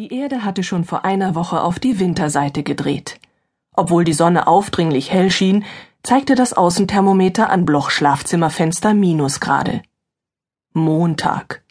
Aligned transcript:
Die 0.00 0.14
Erde 0.14 0.44
hatte 0.46 0.62
schon 0.62 0.86
vor 0.86 1.04
einer 1.04 1.34
Woche 1.34 1.60
auf 1.60 1.78
die 1.78 2.00
Winterseite 2.00 2.62
gedreht. 2.62 3.20
Obwohl 3.76 4.02
die 4.02 4.14
Sonne 4.14 4.46
aufdringlich 4.46 5.12
hell 5.12 5.30
schien, 5.30 5.66
zeigte 6.02 6.34
das 6.34 6.54
Außenthermometer 6.54 7.50
an 7.50 7.66
Bloch 7.66 7.90
Schlafzimmerfenster 7.90 8.94
Minusgrade. 8.94 9.82
Montag. 10.72 11.62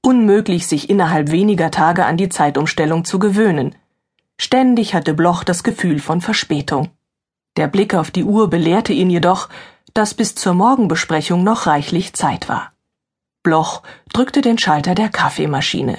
Unmöglich, 0.00 0.68
sich 0.68 0.88
innerhalb 0.88 1.32
weniger 1.32 1.70
Tage 1.70 2.06
an 2.06 2.16
die 2.16 2.30
Zeitumstellung 2.30 3.04
zu 3.04 3.18
gewöhnen. 3.18 3.74
Ständig 4.38 4.94
hatte 4.94 5.12
Bloch 5.12 5.44
das 5.44 5.62
Gefühl 5.62 5.98
von 5.98 6.22
Verspätung. 6.22 6.88
Der 7.58 7.68
Blick 7.68 7.94
auf 7.94 8.10
die 8.10 8.24
Uhr 8.24 8.48
belehrte 8.48 8.94
ihn 8.94 9.10
jedoch, 9.10 9.50
dass 9.92 10.14
bis 10.14 10.34
zur 10.34 10.54
Morgenbesprechung 10.54 11.44
noch 11.44 11.66
reichlich 11.66 12.14
Zeit 12.14 12.48
war. 12.48 12.72
Bloch 13.42 13.82
drückte 14.14 14.40
den 14.40 14.56
Schalter 14.56 14.94
der 14.94 15.10
Kaffeemaschine. 15.10 15.98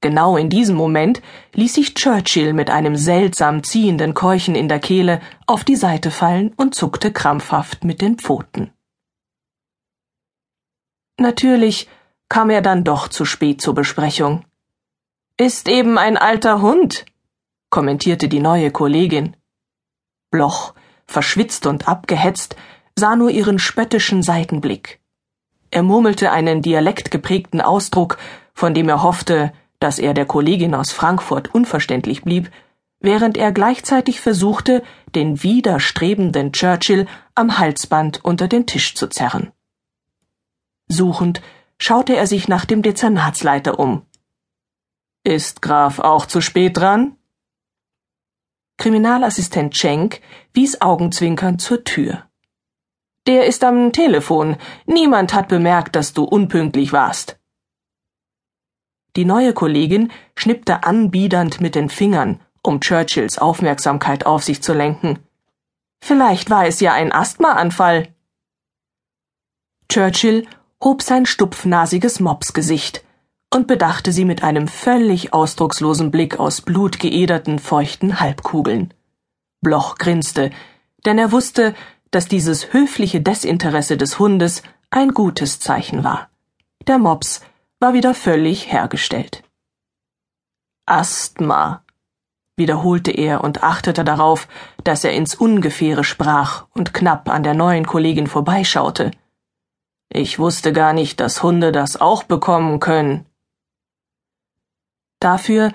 Genau 0.00 0.36
in 0.36 0.48
diesem 0.48 0.76
Moment 0.76 1.20
ließ 1.54 1.74
sich 1.74 1.94
Churchill 1.94 2.52
mit 2.52 2.70
einem 2.70 2.94
seltsam 2.96 3.64
ziehenden 3.64 4.14
Keuchen 4.14 4.54
in 4.54 4.68
der 4.68 4.78
Kehle 4.78 5.20
auf 5.46 5.64
die 5.64 5.76
Seite 5.76 6.10
fallen 6.10 6.52
und 6.56 6.74
zuckte 6.74 7.12
krampfhaft 7.12 7.84
mit 7.84 8.00
den 8.00 8.16
Pfoten. 8.16 8.72
Natürlich 11.18 11.88
kam 12.28 12.50
er 12.50 12.62
dann 12.62 12.84
doch 12.84 13.08
zu 13.08 13.24
spät 13.24 13.60
zur 13.60 13.74
Besprechung. 13.74 14.44
Ist 15.36 15.68
eben 15.68 15.98
ein 15.98 16.16
alter 16.16 16.62
Hund, 16.62 17.04
kommentierte 17.70 18.28
die 18.28 18.40
neue 18.40 18.70
Kollegin. 18.70 19.36
Bloch, 20.30 20.74
verschwitzt 21.06 21.66
und 21.66 21.88
abgehetzt, 21.88 22.54
sah 22.94 23.16
nur 23.16 23.30
ihren 23.30 23.58
spöttischen 23.58 24.22
Seitenblick. 24.22 25.00
Er 25.70 25.82
murmelte 25.82 26.30
einen 26.30 26.62
dialektgeprägten 26.62 27.60
Ausdruck, 27.60 28.18
von 28.54 28.74
dem 28.74 28.88
er 28.88 29.02
hoffte, 29.02 29.52
dass 29.80 29.98
er 29.98 30.14
der 30.14 30.26
Kollegin 30.26 30.74
aus 30.74 30.92
Frankfurt 30.92 31.54
unverständlich 31.54 32.22
blieb, 32.22 32.50
während 33.00 33.36
er 33.36 33.52
gleichzeitig 33.52 34.20
versuchte, 34.20 34.82
den 35.14 35.42
widerstrebenden 35.42 36.52
Churchill 36.52 37.06
am 37.34 37.58
Halsband 37.58 38.24
unter 38.24 38.48
den 38.48 38.66
Tisch 38.66 38.94
zu 38.94 39.08
zerren. 39.08 39.52
Suchend 40.88 41.42
schaute 41.78 42.16
er 42.16 42.26
sich 42.26 42.48
nach 42.48 42.64
dem 42.64 42.82
Dezernatsleiter 42.82 43.78
um. 43.78 44.02
Ist 45.22 45.62
Graf 45.62 45.98
auch 45.98 46.26
zu 46.26 46.40
spät 46.40 46.76
dran? 46.76 47.16
Kriminalassistent 48.78 49.76
Schenk 49.76 50.20
wies 50.54 50.80
augenzwinkernd 50.80 51.60
zur 51.60 51.84
Tür. 51.84 52.24
Der 53.26 53.46
ist 53.46 53.62
am 53.64 53.92
Telefon. 53.92 54.56
Niemand 54.86 55.34
hat 55.34 55.48
bemerkt, 55.48 55.96
dass 55.96 56.14
du 56.14 56.24
unpünktlich 56.24 56.92
warst. 56.92 57.37
Die 59.18 59.24
neue 59.24 59.52
Kollegin 59.52 60.12
schnippte 60.36 60.84
anbiedernd 60.84 61.60
mit 61.60 61.74
den 61.74 61.88
Fingern, 61.88 62.38
um 62.62 62.78
Churchills 62.78 63.36
Aufmerksamkeit 63.36 64.24
auf 64.26 64.44
sich 64.44 64.62
zu 64.62 64.72
lenken. 64.72 65.18
Vielleicht 66.00 66.50
war 66.50 66.68
es 66.68 66.78
ja 66.78 66.92
ein 66.92 67.10
Asthmaanfall. 67.10 68.14
Churchill 69.90 70.46
hob 70.80 71.02
sein 71.02 71.26
stupfnasiges 71.26 72.20
Mopsgesicht 72.20 73.02
und 73.52 73.66
bedachte 73.66 74.12
sie 74.12 74.24
mit 74.24 74.44
einem 74.44 74.68
völlig 74.68 75.34
ausdruckslosen 75.34 76.12
Blick 76.12 76.38
aus 76.38 76.60
blutgeederten, 76.60 77.58
feuchten 77.58 78.20
Halbkugeln. 78.20 78.94
Bloch 79.60 79.98
grinste, 79.98 80.52
denn 81.04 81.18
er 81.18 81.32
wusste, 81.32 81.74
dass 82.12 82.28
dieses 82.28 82.72
höfliche 82.72 83.20
Desinteresse 83.20 83.96
des 83.96 84.20
Hundes 84.20 84.62
ein 84.90 85.08
gutes 85.08 85.58
Zeichen 85.58 86.04
war. 86.04 86.30
Der 86.86 86.98
Mops 86.98 87.40
war 87.80 87.92
wieder 87.92 88.14
völlig 88.14 88.72
hergestellt. 88.72 89.42
Asthma, 90.86 91.84
wiederholte 92.56 93.10
er 93.10 93.44
und 93.44 93.62
achtete 93.62 94.04
darauf, 94.04 94.48
dass 94.84 95.04
er 95.04 95.12
ins 95.12 95.34
Ungefähre 95.34 96.04
sprach 96.04 96.66
und 96.74 96.92
knapp 96.92 97.28
an 97.28 97.42
der 97.42 97.54
neuen 97.54 97.86
Kollegin 97.86 98.26
vorbeischaute. 98.26 99.12
Ich 100.10 100.38
wusste 100.38 100.72
gar 100.72 100.92
nicht, 100.92 101.20
dass 101.20 101.42
Hunde 101.42 101.70
das 101.70 102.00
auch 102.00 102.22
bekommen 102.22 102.80
können. 102.80 103.26
Dafür, 105.20 105.72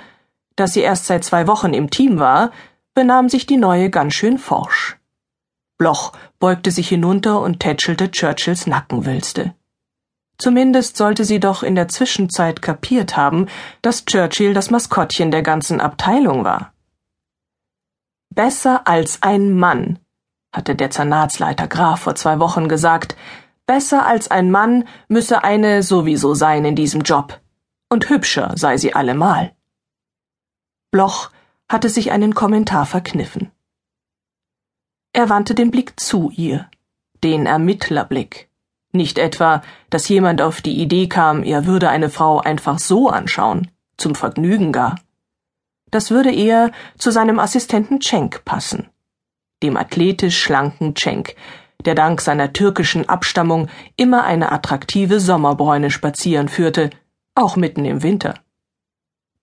dass 0.55 0.73
sie 0.73 0.81
erst 0.81 1.05
seit 1.05 1.23
zwei 1.23 1.47
Wochen 1.47 1.73
im 1.73 1.89
Team 1.89 2.19
war, 2.19 2.51
benahm 2.93 3.29
sich 3.29 3.45
die 3.45 3.57
neue 3.57 3.89
ganz 3.89 4.13
schön 4.13 4.37
forsch. 4.37 4.97
Bloch 5.77 6.13
beugte 6.39 6.71
sich 6.71 6.89
hinunter 6.89 7.41
und 7.41 7.59
tätschelte 7.59 8.11
Churchills 8.11 8.67
Nackenwülste. 8.67 9.53
Zumindest 10.43 10.97
sollte 10.97 11.23
sie 11.23 11.39
doch 11.39 11.63
in 11.63 11.73
der 11.73 11.87
Zwischenzeit 11.87 12.61
kapiert 12.61 13.15
haben, 13.15 13.47
dass 13.81 14.03
Churchill 14.03 14.53
das 14.53 14.71
Maskottchen 14.71 15.31
der 15.31 15.41
ganzen 15.41 15.79
Abteilung 15.79 16.43
war. 16.43 16.73
Besser 18.29 18.85
als 18.85 19.23
ein 19.23 19.53
Mann, 19.53 19.99
hatte 20.51 20.75
der 20.75 20.91
Zernatsleiter 20.91 21.69
Graf 21.69 22.01
vor 22.01 22.15
zwei 22.15 22.39
Wochen 22.39 22.67
gesagt, 22.67 23.15
besser 23.65 24.05
als 24.05 24.31
ein 24.31 24.51
Mann 24.51 24.85
müsse 25.07 25.45
eine 25.45 25.81
sowieso 25.81 26.33
sein 26.33 26.65
in 26.65 26.75
diesem 26.75 27.03
Job. 27.03 27.39
Und 27.87 28.09
hübscher 28.09 28.51
sei 28.57 28.75
sie 28.75 28.93
allemal. 28.93 29.55
Bloch 30.91 31.31
hatte 31.69 31.87
sich 31.87 32.11
einen 32.11 32.35
Kommentar 32.35 32.85
verkniffen. 32.85 33.49
Er 35.13 35.29
wandte 35.29 35.55
den 35.55 35.71
Blick 35.71 35.97
zu 36.01 36.31
ihr, 36.31 36.69
den 37.23 37.45
Ermittlerblick. 37.45 38.49
Nicht 38.95 39.17
etwa, 39.17 39.63
dass 39.89 40.07
jemand 40.07 40.41
auf 40.41 40.61
die 40.61 40.79
Idee 40.79 41.07
kam, 41.07 41.43
er 41.43 41.65
würde 41.65 41.89
eine 41.89 42.11
Frau 42.11 42.39
einfach 42.39 42.77
so 42.77 43.09
anschauen, 43.09 43.71
zum 43.97 44.13
Vergnügen 44.13 44.71
gar. 44.71 44.99
Das 45.89 46.11
würde 46.11 46.31
eher 46.31 46.71
zu 46.97 47.09
seinem 47.09 47.39
Assistenten 47.39 48.01
Cenk 48.01 48.45
passen, 48.45 48.89
dem 49.63 49.77
athletisch 49.77 50.39
schlanken 50.39 50.95
Cenk, 50.95 51.35
der 51.85 51.95
dank 51.95 52.21
seiner 52.21 52.53
türkischen 52.53 53.09
Abstammung 53.09 53.67
immer 53.97 54.23
eine 54.25 54.51
attraktive 54.51 55.19
Sommerbräune 55.19 55.89
spazieren 55.89 56.47
führte, 56.47 56.91
auch 57.33 57.55
mitten 57.55 57.85
im 57.85 58.03
Winter. 58.03 58.35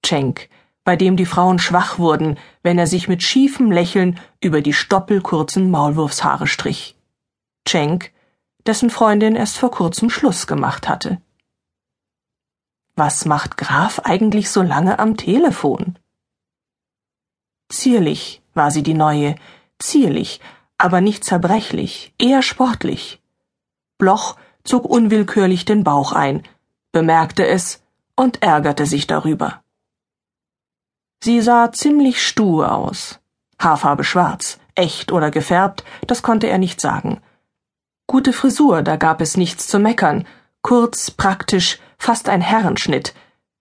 Cenk, 0.04 0.48
bei 0.84 0.94
dem 0.94 1.16
die 1.16 1.26
Frauen 1.26 1.58
schwach 1.58 1.98
wurden, 1.98 2.38
wenn 2.62 2.78
er 2.78 2.86
sich 2.86 3.08
mit 3.08 3.22
schiefem 3.22 3.70
Lächeln 3.72 4.18
über 4.40 4.60
die 4.60 4.72
stoppelkurzen 4.72 5.70
Maulwurfshaare 5.70 6.46
strich. 6.46 6.96
Cenk, 7.66 8.12
dessen 8.70 8.88
Freundin 8.88 9.34
erst 9.34 9.58
vor 9.58 9.72
kurzem 9.72 10.10
Schluss 10.10 10.46
gemacht 10.46 10.88
hatte. 10.88 11.20
Was 12.94 13.24
macht 13.24 13.56
Graf 13.56 13.98
eigentlich 14.04 14.48
so 14.48 14.62
lange 14.62 15.00
am 15.00 15.16
Telefon? 15.16 15.98
Zierlich 17.68 18.42
war 18.54 18.70
sie 18.70 18.84
die 18.84 18.94
neue, 18.94 19.34
zierlich, 19.80 20.40
aber 20.78 21.00
nicht 21.00 21.24
zerbrechlich, 21.24 22.14
eher 22.16 22.42
sportlich. 22.42 23.20
Bloch 23.98 24.36
zog 24.62 24.84
unwillkürlich 24.84 25.64
den 25.64 25.82
Bauch 25.82 26.12
ein, 26.12 26.44
bemerkte 26.92 27.44
es 27.48 27.82
und 28.14 28.40
ärgerte 28.40 28.86
sich 28.86 29.08
darüber. 29.08 29.64
Sie 31.24 31.40
sah 31.40 31.72
ziemlich 31.72 32.24
stur 32.24 32.72
aus. 32.72 33.18
Haarfarbe 33.58 34.04
schwarz, 34.04 34.60
echt 34.76 35.10
oder 35.10 35.32
gefärbt, 35.32 35.82
das 36.06 36.22
konnte 36.22 36.46
er 36.46 36.58
nicht 36.58 36.80
sagen, 36.80 37.20
Gute 38.10 38.32
Frisur, 38.32 38.82
da 38.82 38.96
gab 38.96 39.20
es 39.20 39.36
nichts 39.36 39.68
zu 39.68 39.78
meckern. 39.78 40.26
Kurz, 40.62 41.12
praktisch, 41.12 41.78
fast 41.96 42.28
ein 42.28 42.40
Herrenschnitt. 42.40 43.14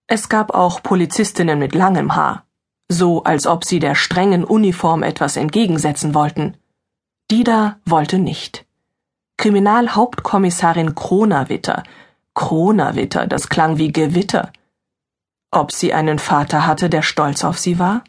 Es 0.08 0.28
gab 0.28 0.56
auch 0.56 0.82
Polizistinnen 0.82 1.60
mit 1.60 1.76
langem 1.76 2.16
Haar. 2.16 2.48
So, 2.88 3.24
als 3.24 3.46
ob 3.46 3.64
sie 3.64 3.78
der 3.78 3.94
strengen 3.94 4.44
Uniform 4.44 5.04
etwas 5.04 5.38
entgegensetzen 5.38 6.16
wollten. 6.16 6.58
Die 7.30 7.44
da 7.44 7.78
wollte 7.86 8.18
nicht. 8.18 8.66
Kriminalhauptkommissarin 9.38 10.96
Kronawitter. 10.96 11.84
Kronawitter, 12.34 13.28
das 13.28 13.50
klang 13.50 13.78
wie 13.78 13.92
Gewitter. 13.92 14.52
Ob 15.52 15.72
sie 15.72 15.94
einen 15.94 16.18
Vater 16.18 16.66
hatte, 16.66 16.90
der 16.90 17.04
stolz 17.04 17.44
auf 17.44 17.60
sie 17.60 17.78
war? 17.78 18.04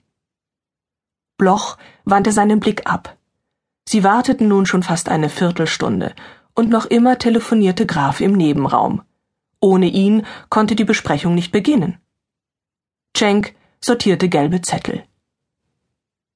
Bloch 1.37 1.77
wandte 2.07 2.33
seinen 2.33 2.61
Blick 2.61 2.91
ab. 2.91 3.19
Sie 3.89 4.05
warteten 4.05 4.49
nun 4.49 4.67
schon 4.67 4.83
fast 4.83 5.09
eine 5.09 5.29
Viertelstunde, 5.29 6.15
und 6.55 6.71
noch 6.71 6.87
immer 6.87 7.19
telefonierte 7.19 7.87
Graf 7.87 8.21
im 8.21 8.33
Nebenraum. 8.33 9.03
Ohne 9.61 9.87
ihn 9.87 10.27
konnte 10.49 10.75
die 10.75 10.85
Besprechung 10.85 11.35
nicht 11.35 11.53
beginnen. 11.53 11.99
Cenk 13.15 13.55
sortierte 13.81 14.29
gelbe 14.29 14.61
Zettel. 14.61 15.05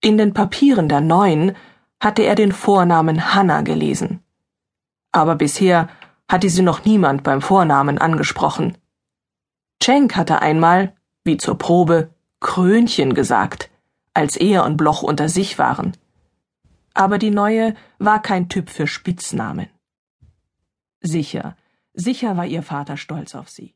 In 0.00 0.18
den 0.18 0.34
Papieren 0.34 0.88
der 0.88 1.00
Neuen 1.00 1.56
hatte 2.00 2.22
er 2.22 2.34
den 2.34 2.52
Vornamen 2.52 3.34
Hanna 3.34 3.62
gelesen. 3.62 4.20
Aber 5.12 5.36
bisher 5.36 5.88
hatte 6.28 6.50
sie 6.50 6.62
noch 6.62 6.84
niemand 6.84 7.22
beim 7.22 7.40
Vornamen 7.40 7.98
angesprochen. 7.98 8.76
Cenk 9.80 10.16
hatte 10.16 10.42
einmal, 10.42 10.94
wie 11.22 11.36
zur 11.36 11.56
Probe, 11.56 12.10
Krönchen 12.40 13.14
gesagt, 13.14 13.70
als 14.12 14.36
er 14.36 14.64
und 14.64 14.76
Bloch 14.76 15.02
unter 15.02 15.28
sich 15.28 15.58
waren 15.58 15.96
aber 16.94 17.18
die 17.18 17.30
neue 17.30 17.74
war 17.98 18.22
kein 18.22 18.48
Typ 18.48 18.70
für 18.70 18.86
Spitznamen. 18.86 19.68
Sicher, 21.00 21.56
sicher 21.92 22.36
war 22.36 22.46
ihr 22.46 22.62
Vater 22.62 22.96
stolz 22.96 23.34
auf 23.34 23.50
sie. 23.50 23.74